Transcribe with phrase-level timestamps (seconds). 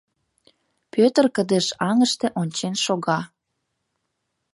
[0.93, 3.19] Пӧтыр кыдеж аҥыште ончен шога.